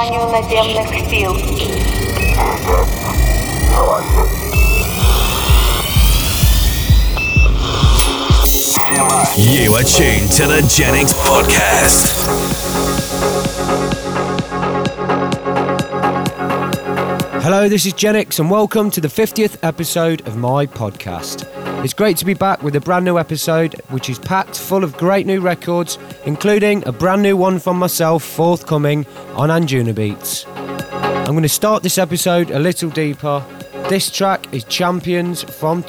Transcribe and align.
формированию 0.00 0.26
наземных 0.30 0.88
сил. 1.10 1.36
You 9.36 9.74
are 9.74 9.82
tuned 9.82 10.32
to 10.32 10.46
the 10.46 10.62
Genix 10.68 11.12
Podcast. 11.12 12.14
Hello, 17.42 17.68
this 17.68 17.84
is 17.84 17.92
Genix, 17.92 18.40
and 18.40 18.50
welcome 18.50 18.90
to 18.90 19.00
the 19.00 19.08
50th 19.08 19.58
episode 19.62 20.26
of 20.26 20.36
my 20.36 20.66
podcast. 20.66 21.59
It's 21.83 21.95
great 21.95 22.17
to 22.17 22.25
be 22.25 22.35
back 22.35 22.61
with 22.61 22.75
a 22.75 22.79
brand 22.79 23.05
new 23.05 23.17
episode, 23.17 23.73
which 23.89 24.07
is 24.07 24.19
packed 24.19 24.55
full 24.55 24.83
of 24.83 24.95
great 24.97 25.25
new 25.25 25.41
records, 25.41 25.97
including 26.25 26.87
a 26.87 26.91
brand 26.91 27.23
new 27.23 27.35
one 27.35 27.57
from 27.57 27.79
myself 27.79 28.23
forthcoming 28.23 29.07
on 29.33 29.49
Anjunabeats. 29.49 30.45
I'm 31.27 31.33
going 31.33 31.41
to 31.41 31.49
start 31.49 31.81
this 31.81 31.97
episode 31.97 32.51
a 32.51 32.59
little 32.59 32.91
deeper. 32.91 33.43
This 33.89 34.11
track 34.11 34.53
is 34.53 34.63
Champions 34.65 35.41
from 35.41 35.81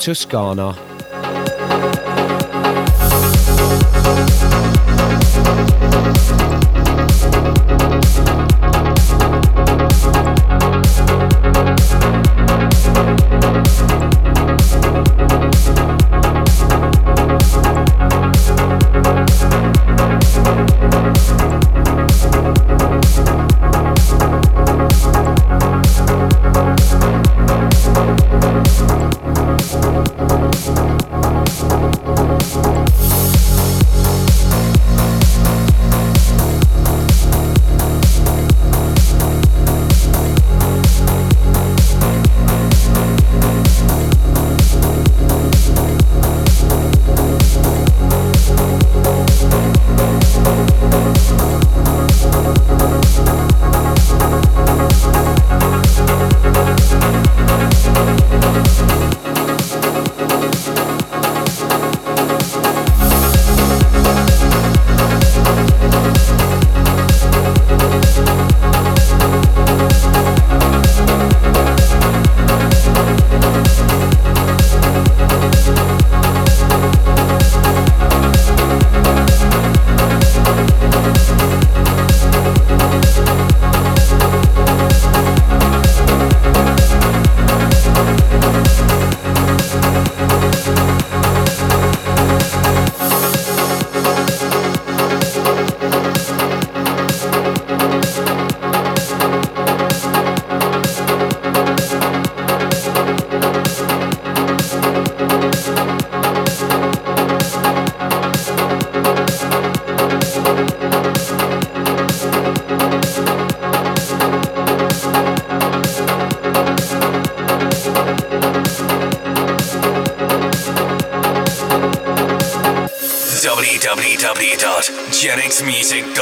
Toscana. 125.22 126.21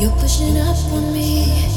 You're 0.00 0.10
pushing 0.12 0.56
up 0.56 0.78
on 0.94 1.12
me. 1.12 1.69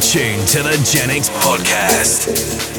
To 0.00 0.62
the 0.62 0.76
Genix 0.84 1.30
Podcast. 1.30 2.75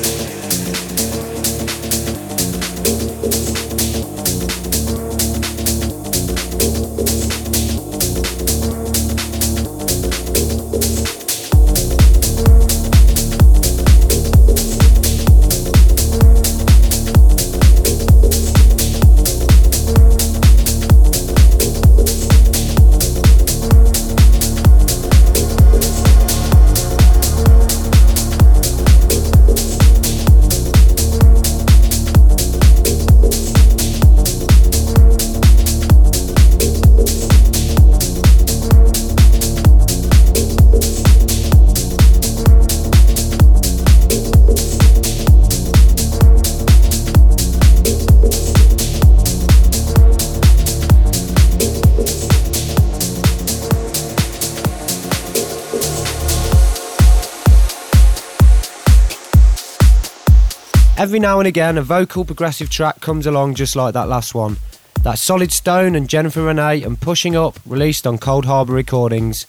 Every 61.07 61.19
now 61.19 61.39
and 61.39 61.47
again, 61.47 61.77
a 61.77 61.81
vocal 61.81 62.25
progressive 62.25 62.69
track 62.69 62.99
comes 62.99 63.25
along 63.25 63.55
just 63.55 63.77
like 63.77 63.93
that 63.93 64.09
last 64.09 64.35
one. 64.35 64.57
That's 65.03 65.21
Solid 65.21 65.53
Stone 65.53 65.95
and 65.95 66.09
Jennifer 66.09 66.43
Renee 66.43 66.83
and 66.83 66.99
Pushing 66.99 67.33
Up, 67.33 67.57
released 67.65 68.05
on 68.05 68.17
Coldharbour 68.17 68.71
Recordings. 68.71 69.45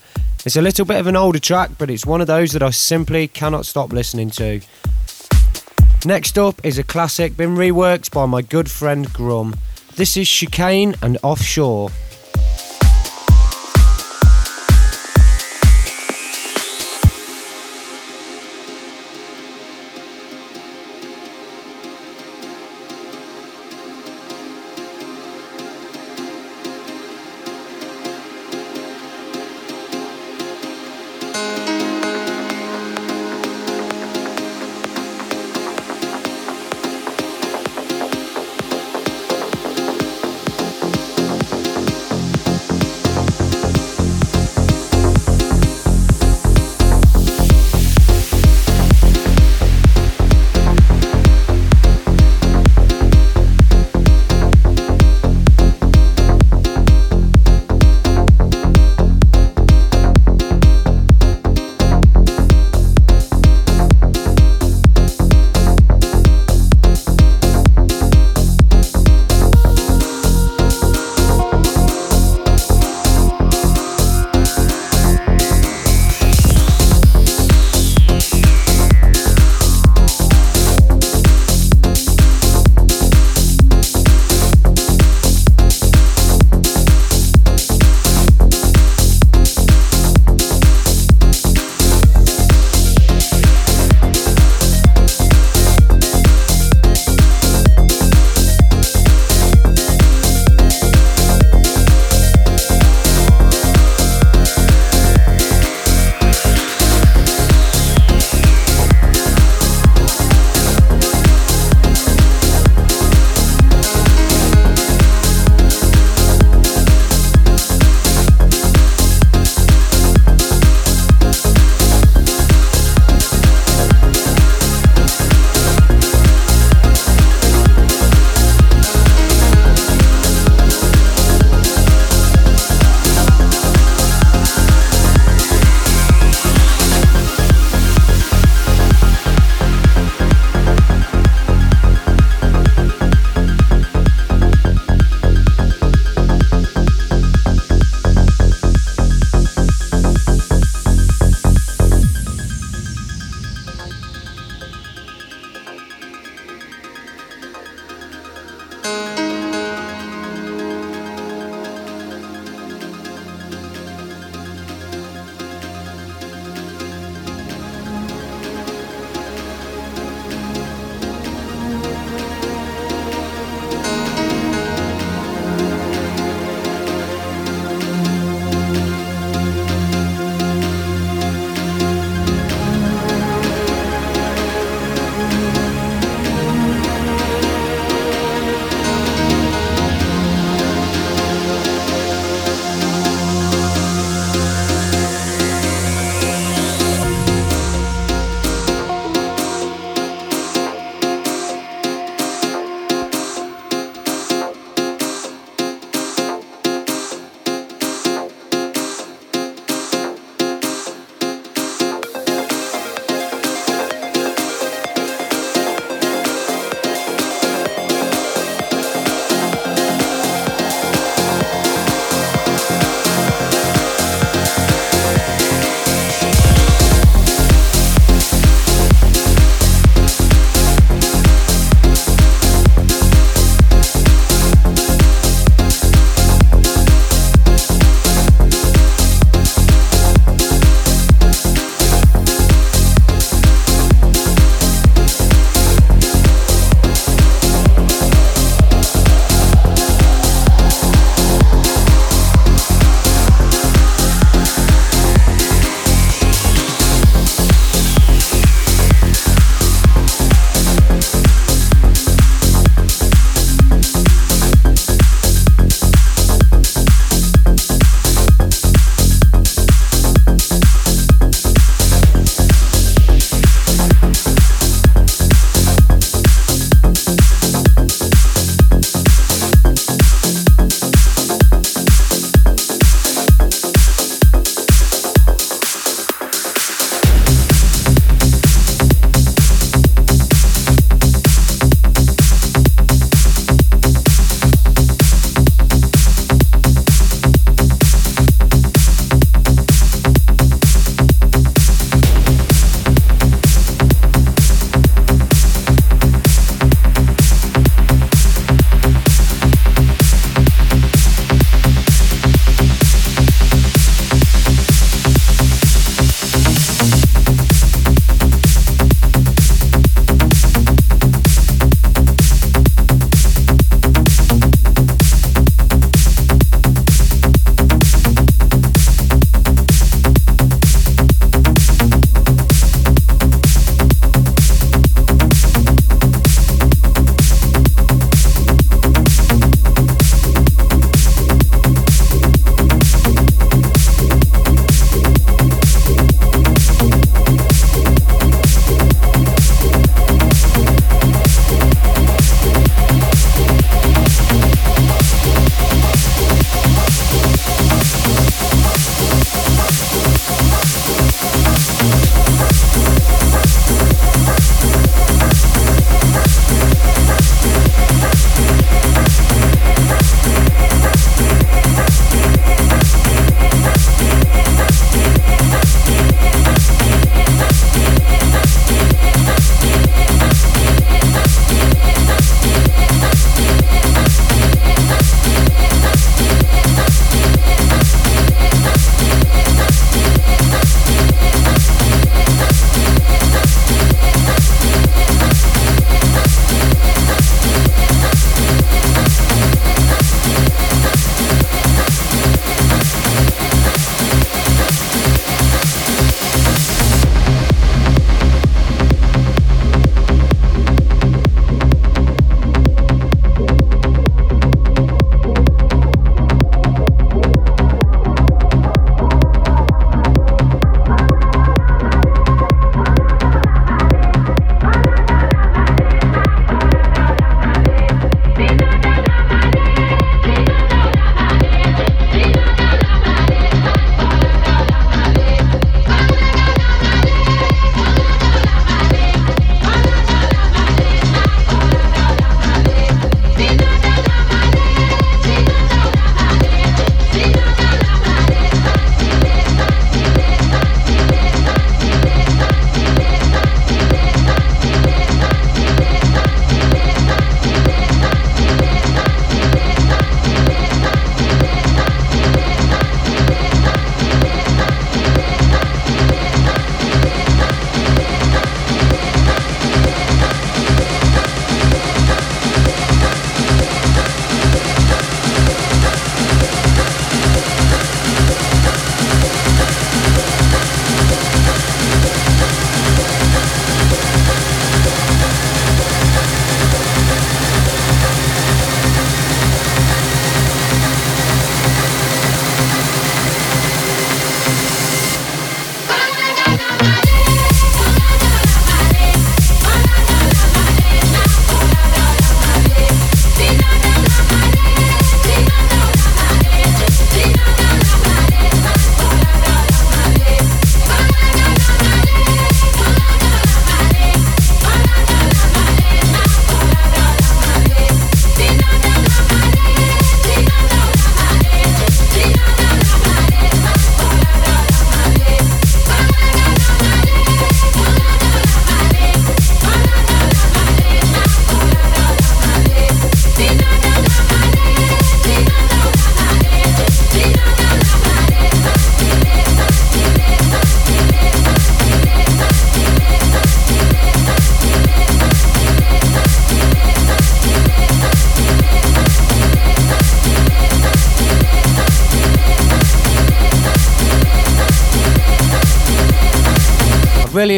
It's 0.47 0.55
a 0.55 0.63
little 0.63 0.85
bit 0.85 1.01
of 1.01 1.09
an 1.09 1.17
older 1.17 1.41
track, 1.41 1.73
but 1.77 1.91
it's 1.91 2.07
one 2.07 2.21
of 2.21 2.29
those 2.29 2.53
that 2.53 2.63
I 2.63 2.71
simply 2.71 3.27
cannot 3.27 3.67
stop 3.67 3.93
listening 3.93 4.31
to. 4.31 4.61
Next 6.05 6.39
up 6.39 6.65
is 6.65 6.79
a 6.79 6.85
classic 6.85 7.37
been 7.37 7.57
reworked 7.57 8.13
by 8.13 8.27
my 8.27 8.41
good 8.41 8.71
friend 8.71 9.13
Grum. 9.13 9.57
This 9.97 10.17
is 10.17 10.29
Chicane 10.29 10.95
and 11.03 11.19
Offshore. 11.25 11.91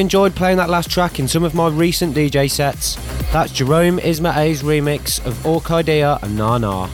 Enjoyed 0.00 0.34
playing 0.34 0.56
that 0.56 0.70
last 0.70 0.90
track 0.90 1.18
in 1.18 1.28
some 1.28 1.44
of 1.44 1.54
my 1.54 1.68
recent 1.68 2.16
DJ 2.16 2.50
sets. 2.50 2.94
That's 3.32 3.52
Jerome 3.52 3.98
Isma-Ae's 3.98 4.62
remix 4.62 5.22
of 5.26 5.34
Orkidea 5.44 6.22
and 6.22 6.38
Na 6.38 6.56
Na. 6.56 6.88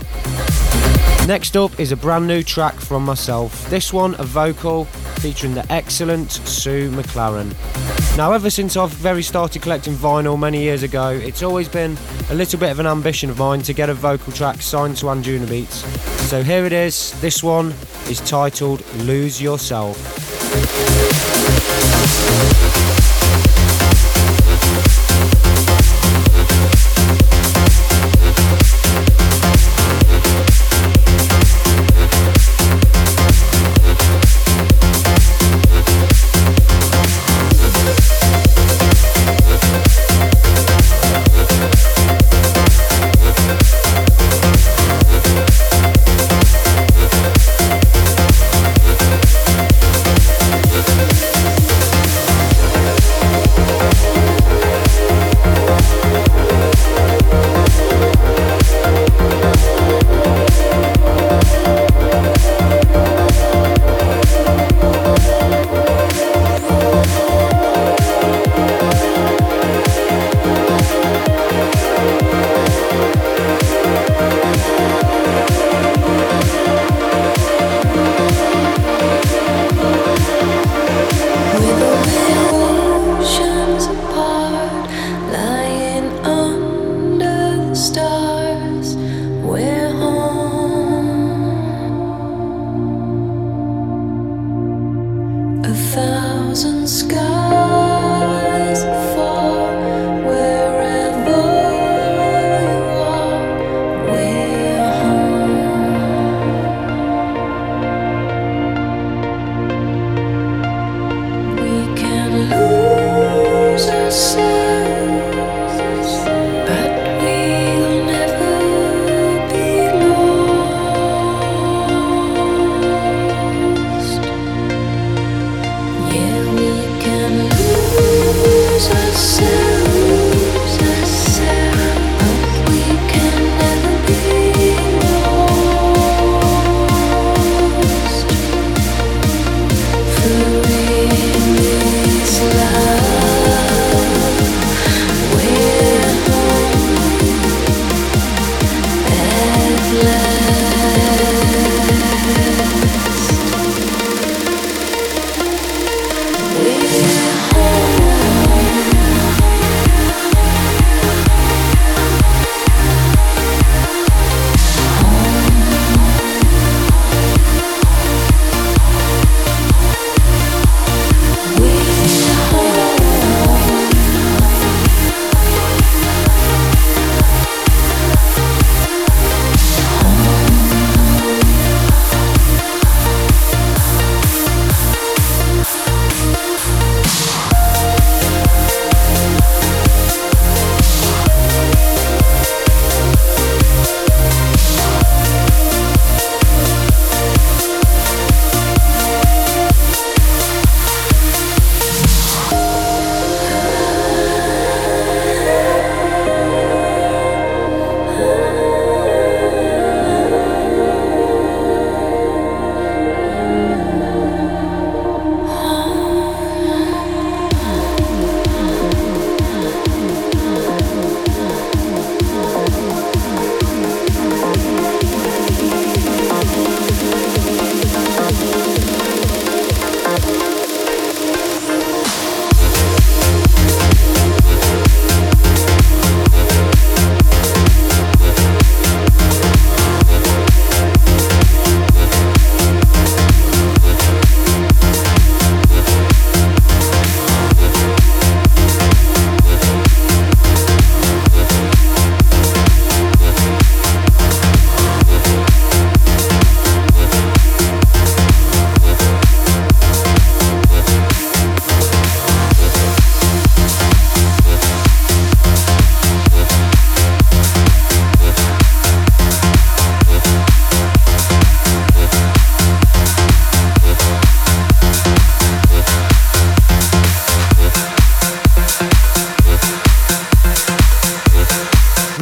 Next 1.29 1.57
up 1.57 1.79
is 1.79 1.93
a 1.93 1.97
brand 1.97 2.27
new 2.27 2.43
track 2.43 2.75
from 2.75 3.05
myself. 3.05 3.71
This 3.71 3.93
one, 3.93 4.17
a 4.19 4.25
vocal 4.25 4.87
featuring 5.21 5.55
the 5.55 5.65
excellent 5.73 6.33
Sue 6.33 6.91
McLaren. 6.91 7.55
Now, 8.17 8.33
ever 8.33 8.51
since 8.51 8.77
I've 8.77 8.91
very 8.91 9.23
started 9.23 9.63
collecting 9.63 9.95
vinyl 9.95 10.37
many 10.37 10.61
years 10.61 10.83
ago, 10.83 11.11
it's 11.11 11.45
always 11.45 11.69
been 11.69 11.97
a 12.31 12.35
little 12.35 12.59
bit 12.59 12.73
of 12.73 12.81
an 12.81 12.89
ambition 12.89 13.31
of 13.31 13.39
mine 13.39 13.63
to 13.63 13.73
get 13.73 13.89
a 13.89 13.95
vocal 13.95 14.33
track 14.33 14.61
signed 14.61 14.97
to 14.97 15.07
Anjunabeats. 15.07 15.85
So 16.29 16.43
here 16.43 16.65
it 16.65 16.73
is. 16.73 17.13
This 17.21 17.41
one 17.41 17.69
is 18.11 18.21
titled 18.29 18.85
Lose 18.97 19.41
Yourself. 19.41 19.97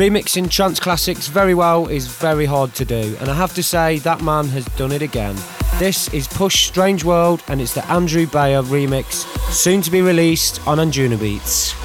Remixing 0.04 0.50
trance 0.50 0.78
classics 0.78 1.28
very 1.28 1.54
well 1.54 1.88
is 1.88 2.08
very 2.08 2.44
hard 2.44 2.74
to 2.74 2.84
do, 2.84 3.16
and 3.20 3.30
I 3.30 3.34
have 3.34 3.54
to 3.54 3.62
say 3.62 4.00
that 4.00 4.20
man 4.20 4.48
has 4.48 4.66
done 4.76 4.92
it 4.92 5.00
again. 5.00 5.34
This 5.78 6.12
is 6.12 6.28
Push 6.28 6.66
Strange 6.66 7.04
World, 7.04 7.42
and 7.48 7.58
it's 7.58 7.72
the 7.72 7.86
Andrew 7.90 8.26
Bayer 8.26 8.62
remix, 8.64 9.24
soon 9.50 9.80
to 9.80 9.90
be 9.90 10.02
released 10.02 10.60
on 10.68 10.76
Anjunabeats. 10.76 11.83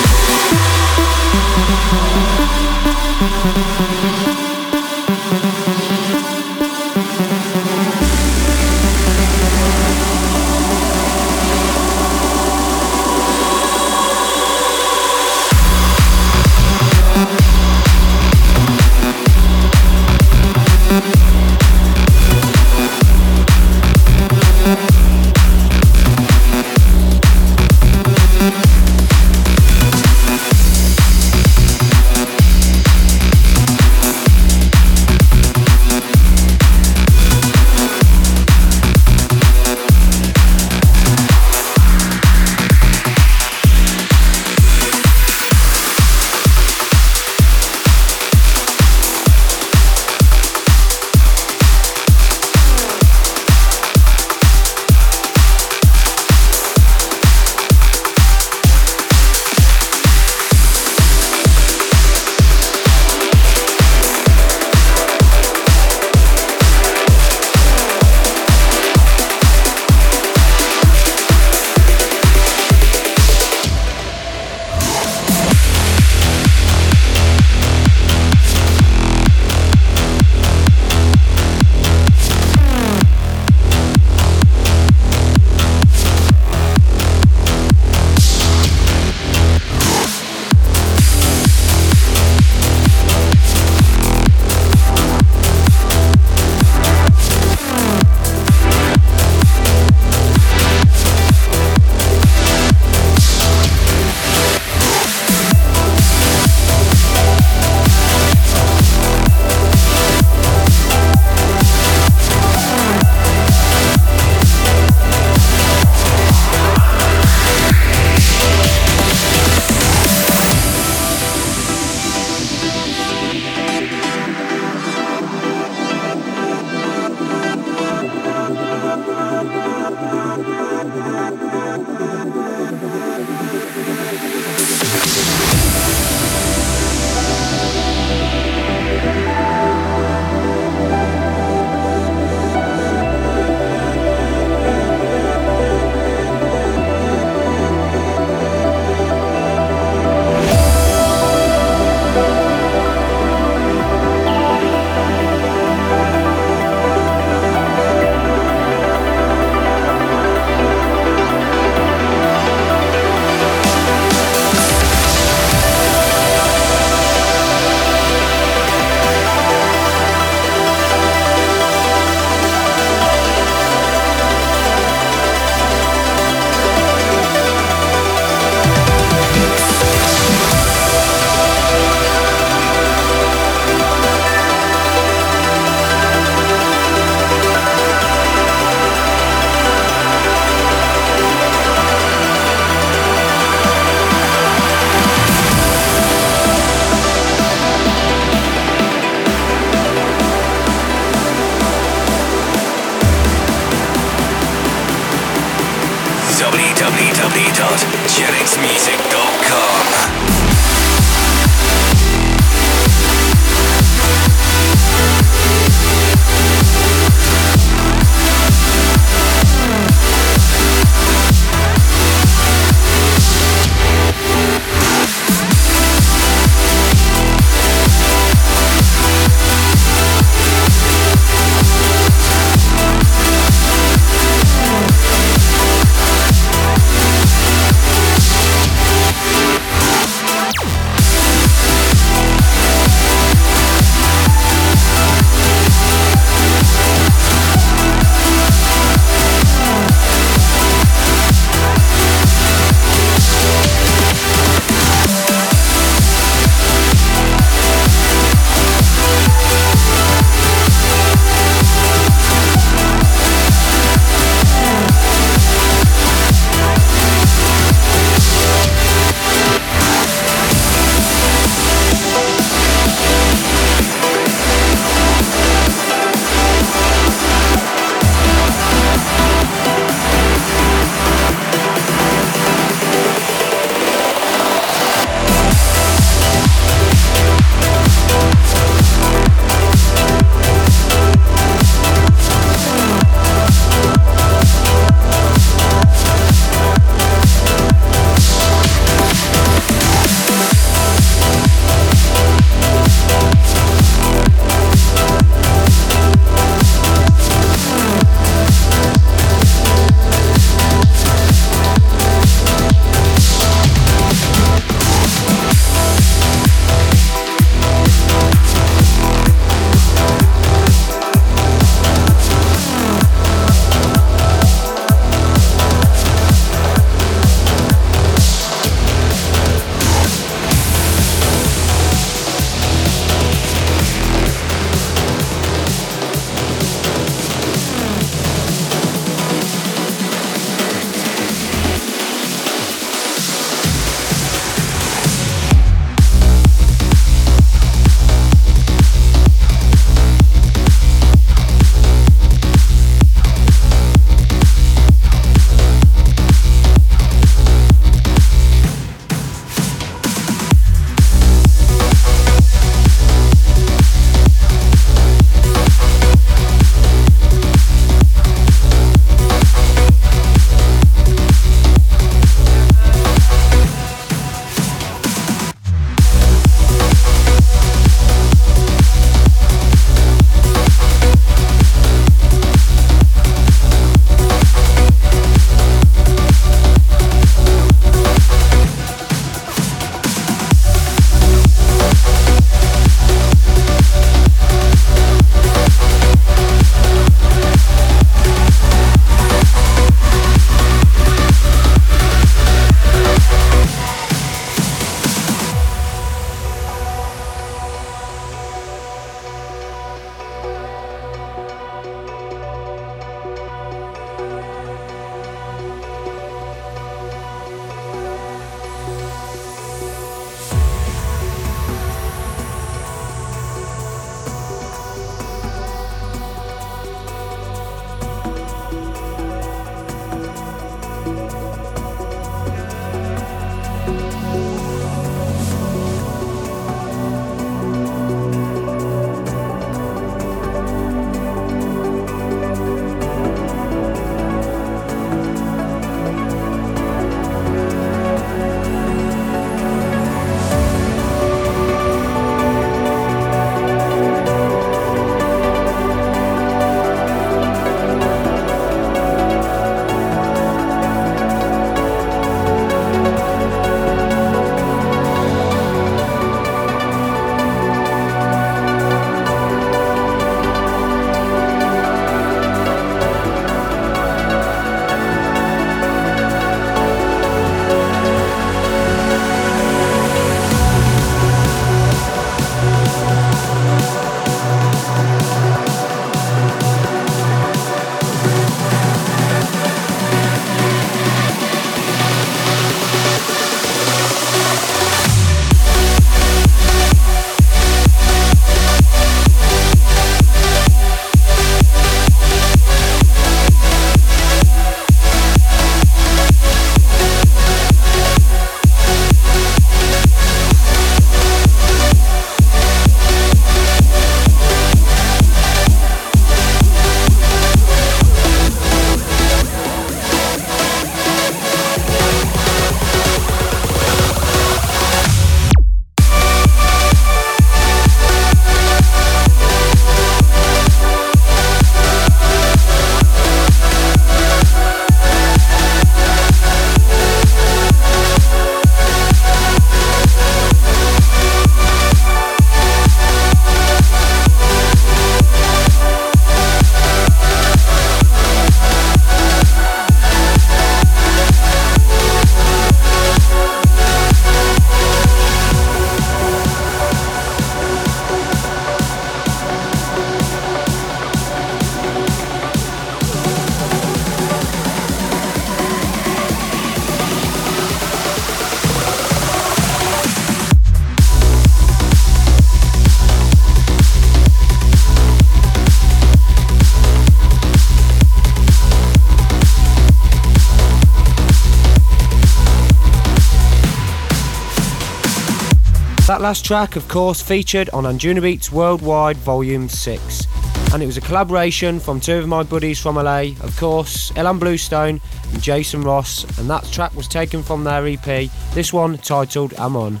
Last 586.26 586.44
track, 586.44 586.74
of 586.74 586.88
course, 586.88 587.22
featured 587.22 587.70
on 587.70 587.84
Anjunabeats 587.84 588.50
Worldwide 588.50 589.16
Volume 589.18 589.68
6. 589.68 590.26
And 590.72 590.82
it 590.82 590.86
was 590.86 590.96
a 590.96 591.00
collaboration 591.00 591.78
from 591.78 592.00
two 592.00 592.16
of 592.16 592.26
my 592.26 592.42
buddies 592.42 592.80
from 592.80 592.96
LA, 592.96 593.36
of 593.44 593.56
course, 593.56 594.10
Ilan 594.10 594.40
Bluestone 594.40 595.00
and 595.32 595.40
Jason 595.40 595.82
Ross, 595.82 596.24
and 596.40 596.50
that 596.50 596.64
track 596.72 596.92
was 596.96 597.06
taken 597.06 597.44
from 597.44 597.62
their 597.62 597.86
EP, 597.86 598.28
this 598.54 598.72
one 598.72 598.98
titled 598.98 599.54
Amun. 599.54 600.00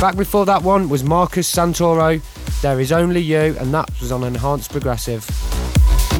Back 0.00 0.16
before 0.16 0.46
that 0.46 0.62
one 0.62 0.88
was 0.88 1.02
Marcus 1.02 1.52
Santoro, 1.52 2.22
There 2.62 2.78
Is 2.78 2.92
Only 2.92 3.20
You, 3.20 3.56
and 3.58 3.74
that 3.74 3.90
was 4.00 4.12
on 4.12 4.22
Enhanced 4.22 4.70
Progressive. 4.70 5.28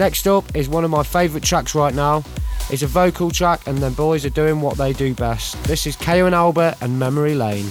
Next 0.01 0.27
up 0.27 0.57
is 0.57 0.69
one 0.69 0.83
of 0.83 0.91
my 0.91 1.05
favourite 1.05 1.45
tracks 1.45 1.77
right 1.77 1.95
now. 1.95 2.25
It's 2.71 2.83
a 2.83 2.89
vocal 2.89 3.31
track, 3.31 3.69
and 3.69 3.79
the 3.79 3.91
boys 3.91 4.27
are 4.27 4.31
doing 4.31 4.61
what 4.61 4.77
they 4.77 4.93
do 4.93 5.15
best. 5.15 5.63
This 5.63 5.87
is 5.87 5.97
Kyau 5.97 6.27
and 6.27 6.35
Albert 6.35 6.75
and 6.81 6.99
Memory 6.99 7.37
Lane. 7.37 7.71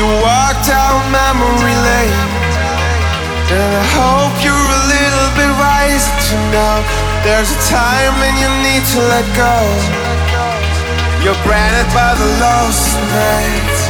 you 0.00 0.08
walk 0.24 0.56
down 0.64 0.96
memory 1.12 1.76
lane. 1.76 2.24
And 3.52 3.70
I 3.84 3.86
hope 4.00 4.32
you're 4.40 4.56
a 4.80 4.82
little 4.96 5.30
bit 5.36 5.52
wiser 5.60 6.08
to 6.08 6.36
know 6.56 6.76
there's 7.20 7.52
a 7.52 7.60
time 7.68 8.12
when 8.16 8.32
you 8.40 8.48
need 8.64 8.80
to 8.96 8.98
let 9.12 9.26
go. 9.36 9.56
You're 11.20 11.36
branded 11.44 11.84
by 11.92 12.16
the 12.16 12.28
lost 12.40 12.96
nights, 13.12 13.80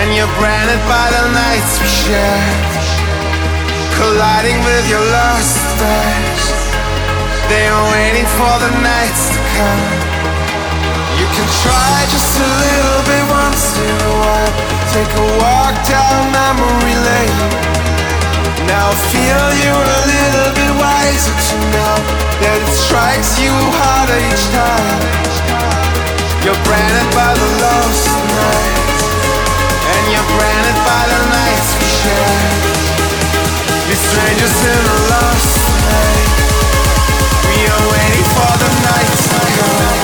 and 0.00 0.16
you're 0.16 0.34
branded 0.40 0.80
by 0.88 1.06
the 1.12 1.24
nights 1.36 1.72
we 1.84 1.88
shared, 2.00 2.72
colliding 4.00 4.56
with 4.64 4.84
your 4.88 5.04
lost 5.04 5.60
eyes. 5.84 6.44
They 7.52 7.68
are 7.68 7.84
waiting 7.92 8.28
for 8.40 8.54
the 8.64 8.72
nights 8.80 9.36
to 9.36 9.40
come. 9.52 9.84
You 11.20 11.26
can 11.28 11.48
try 11.60 12.08
just 12.08 12.40
a 12.40 12.48
little 12.64 13.00
bit 13.04 13.24
once 13.28 13.64
in 13.84 13.96
a 14.00 14.14
while 14.24 14.79
take 14.90 15.14
a 15.14 15.26
walk 15.38 15.74
down 15.86 16.18
memory 16.34 16.96
lane. 16.98 17.38
Now 18.66 18.90
I 18.90 18.96
feel 19.14 19.44
you're 19.62 19.86
a 19.86 20.02
little 20.10 20.50
bit 20.58 20.72
wiser 20.82 21.30
to 21.30 21.56
know 21.70 21.94
that 22.42 22.58
it 22.58 22.74
strikes 22.74 23.38
you 23.38 23.54
harder 23.54 24.18
each 24.18 24.44
time. 24.50 24.98
You're 26.42 26.58
branded 26.66 27.06
by 27.14 27.30
the 27.38 27.48
lost 27.62 28.10
nights, 28.34 29.02
and 29.94 30.02
you're 30.10 30.30
branded 30.34 30.78
by 30.82 31.02
the 31.06 31.20
nights 31.38 31.70
we 31.78 31.86
share. 31.86 32.42
We're 33.86 34.04
strangers 34.10 34.58
in 34.74 34.82
a 34.90 34.98
lost 35.06 35.54
night. 35.86 36.30
We 37.46 37.58
are 37.62 37.84
waiting 37.94 38.26
for 38.34 38.52
the 38.58 38.70
night 38.90 39.12
to 39.22 39.38
come. 39.54 39.99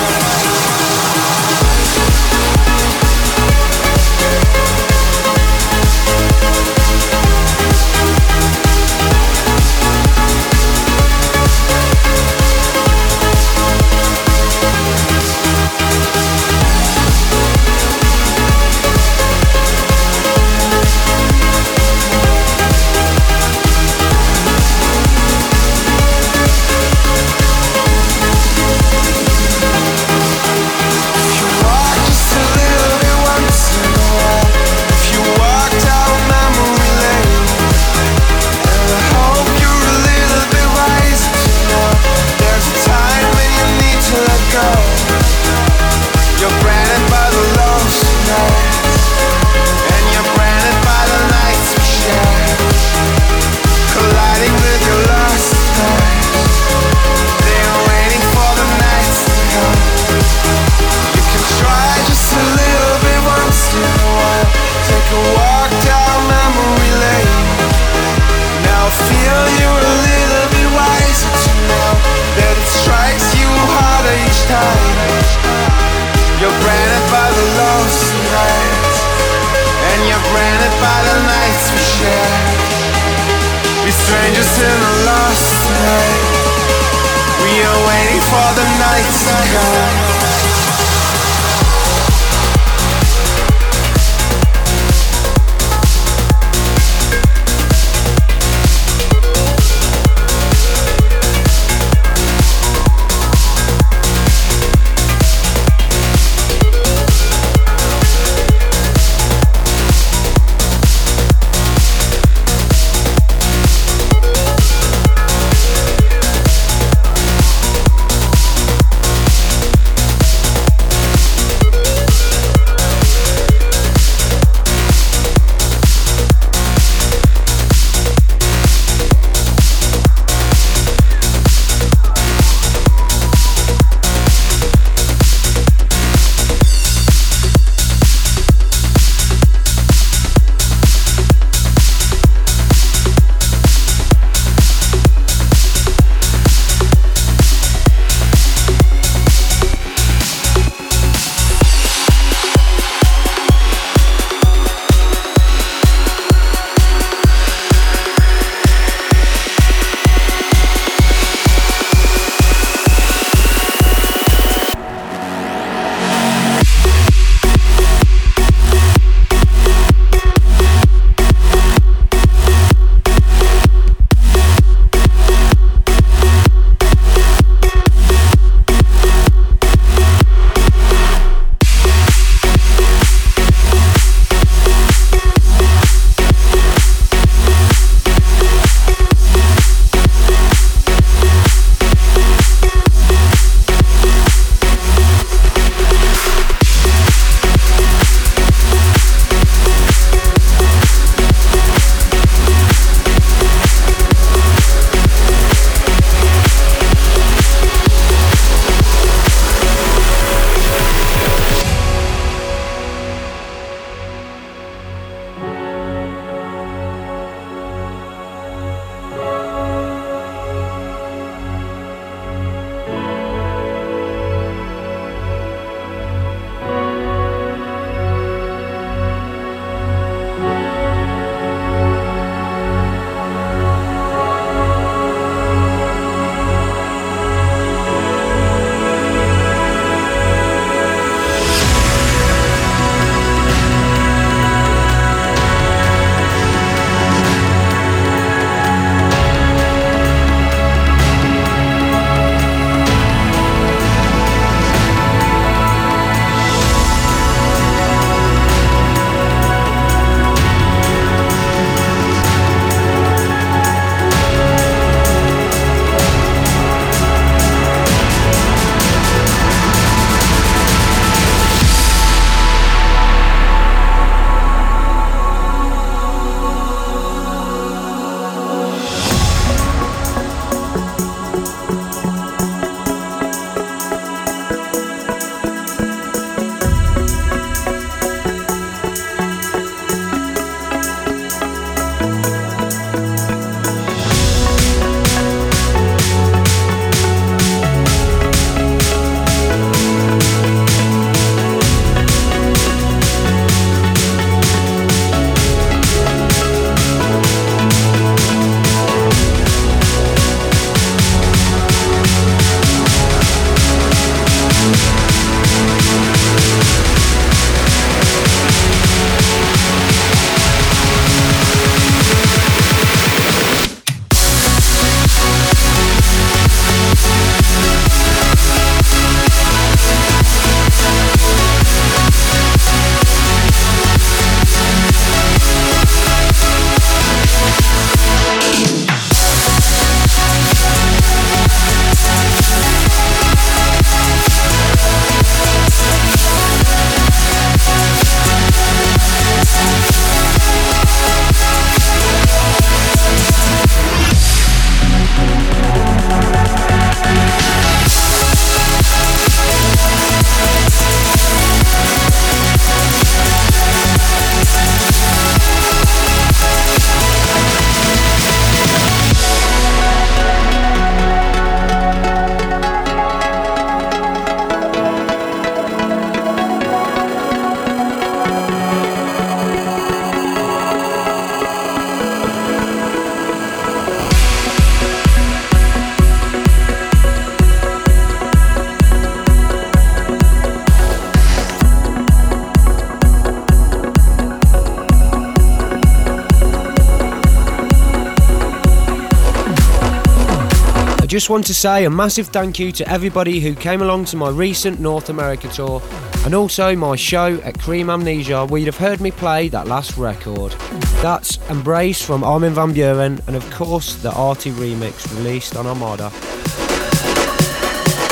Just 401.17 401.31
want 401.31 401.47
to 401.47 401.55
say 401.55 401.87
a 401.87 401.89
massive 401.89 402.27
thank 402.27 402.59
you 402.59 402.71
to 402.71 402.87
everybody 402.91 403.41
who 403.41 403.55
came 403.55 403.81
along 403.81 404.05
to 404.05 404.19
my 404.19 404.29
recent 404.29 404.81
North 404.81 405.09
America 405.09 405.49
tour 405.49 405.81
and 406.27 406.35
also 406.35 406.77
my 406.77 406.95
show 406.95 407.41
at 407.41 407.59
Cream 407.59 407.89
Amnesia 407.89 408.45
where 408.45 408.61
you'd 408.61 408.67
have 408.67 408.77
heard 408.77 409.01
me 409.01 409.11
play 409.11 409.49
that 409.49 409.67
last 409.67 409.97
record. 409.97 410.53
That's 411.01 411.39
Embrace 411.49 412.03
from 412.03 412.23
Armin 412.23 412.53
van 412.53 412.75
Buuren 412.75 413.27
and 413.27 413.35
of 413.35 413.51
course 413.51 413.95
the 413.95 414.12
Arty 414.12 414.51
remix 414.51 415.11
released 415.17 415.57
on 415.57 415.67
Armada. 415.67 416.12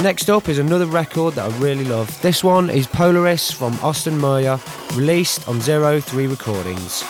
Next 0.02 0.30
up 0.30 0.48
is 0.48 0.58
another 0.58 0.86
record 0.86 1.34
that 1.34 1.52
I 1.52 1.58
really 1.58 1.84
love. 1.84 2.22
This 2.22 2.42
one 2.42 2.70
is 2.70 2.86
Polaris 2.86 3.50
from 3.50 3.74
Austin 3.82 4.16
Moyer, 4.16 4.58
released 4.94 5.46
on 5.46 5.60
Zero 5.60 6.00
3 6.00 6.26
Recordings. 6.26 7.04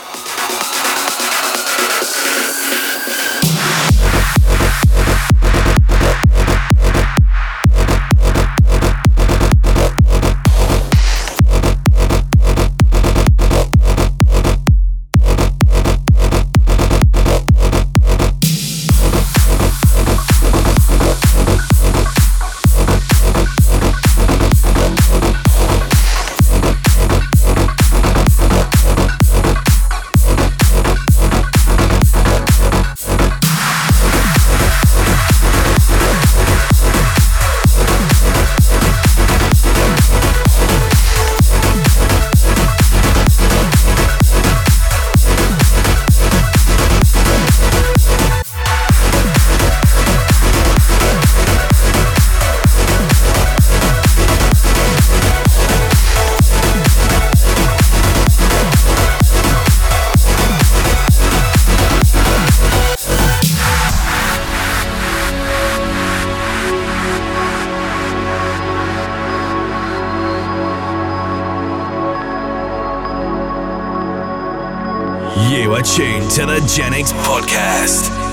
Podcast. 77.54 78.23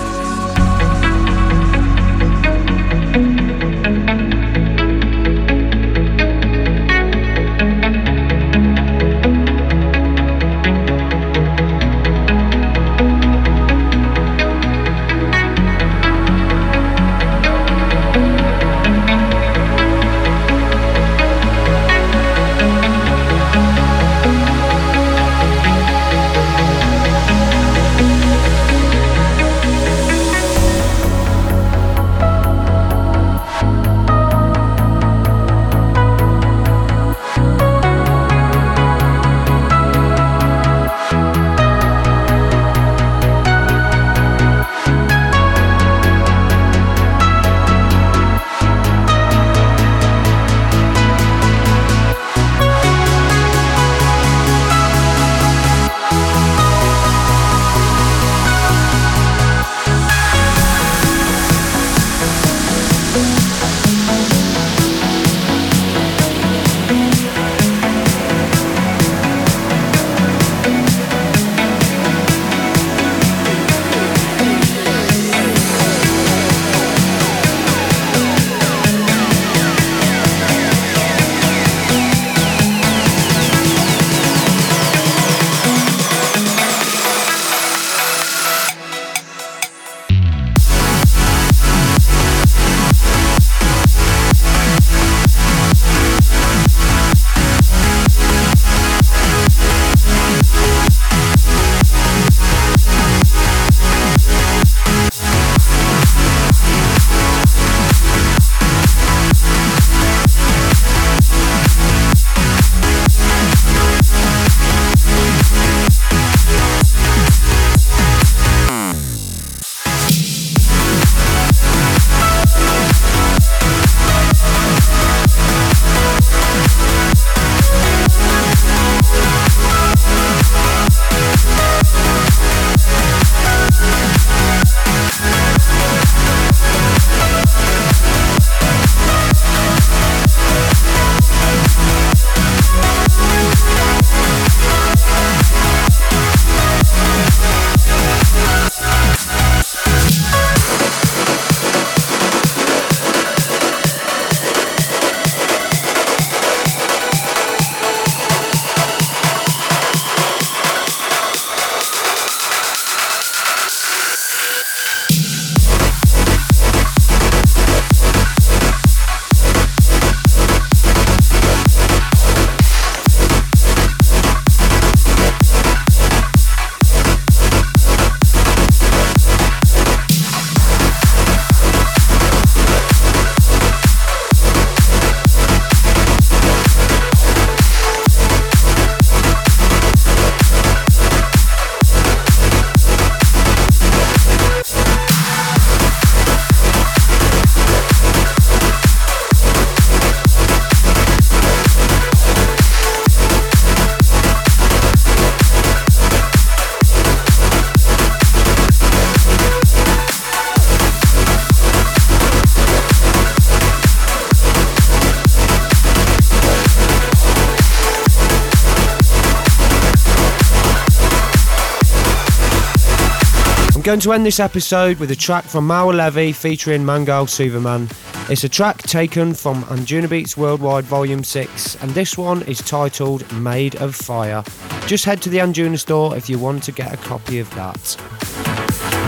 Going 223.91 223.99
to 223.99 224.13
end 224.13 224.25
this 224.25 224.39
episode 224.39 224.99
with 224.99 225.11
a 225.11 225.17
track 225.17 225.43
from 225.43 225.67
Maor 225.67 225.93
Levi 225.93 226.31
featuring 226.31 226.85
Mangal 226.85 227.27
Superman. 227.27 227.89
It's 228.29 228.45
a 228.45 228.49
track 228.49 228.77
taken 228.83 229.33
from 229.33 229.63
Anjunabeats 229.63 230.37
Worldwide 230.37 230.85
Volume 230.85 231.25
6, 231.25 231.75
and 231.83 231.91
this 231.91 232.17
one 232.17 232.41
is 232.43 232.59
titled 232.59 233.29
Made 233.33 233.75
of 233.81 233.93
Fire. 233.93 234.45
Just 234.87 235.03
head 235.03 235.21
to 235.23 235.29
the 235.29 235.39
Anjuna 235.39 235.77
store 235.77 236.15
if 236.15 236.29
you 236.29 236.39
want 236.39 236.63
to 236.63 236.71
get 236.71 236.93
a 236.93 236.97
copy 236.97 237.39
of 237.39 237.53
that. 237.55 237.75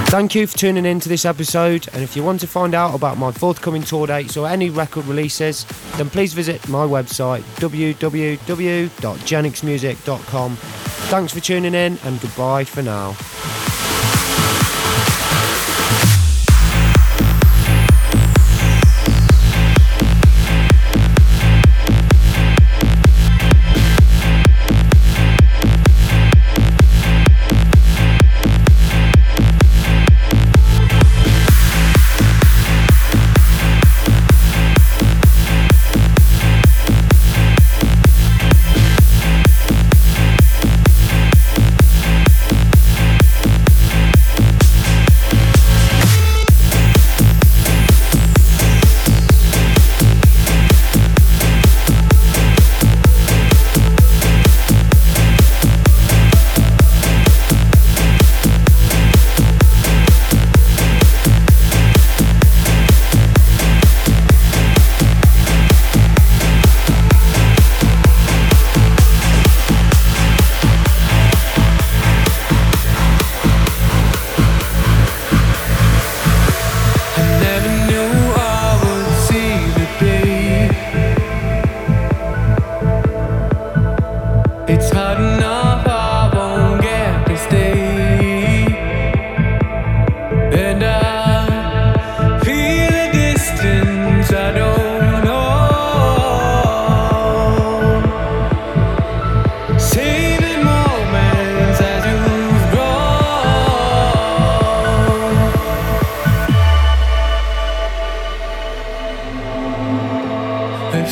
Thank 0.10 0.36
you 0.36 0.46
for 0.48 0.58
tuning 0.58 0.86
in 0.86 1.00
to 1.00 1.08
this 1.08 1.24
episode, 1.24 1.88
and 1.94 2.04
if 2.04 2.18
you 2.18 2.24
want 2.26 2.42
to 2.42 2.48
find 2.48 2.76
out 2.76 2.94
about 2.94 3.18
my 3.18 3.32
forthcoming 3.32 3.84
tour 3.84 4.06
dates 4.06 4.36
or 4.36 4.50
any 4.50 4.70
record 4.70 5.06
releases, 5.06 5.64
then 5.96 6.10
please 6.10 6.34
visit 6.34 6.68
my 6.68 6.86
website 6.86 7.44
www.genixmusic.com. 7.56 10.56
Thanks 10.58 11.34
for 11.34 11.40
tuning 11.40 11.74
in, 11.74 11.98
and 12.04 12.20
goodbye 12.20 12.66
for 12.66 12.82
now. 12.82 13.16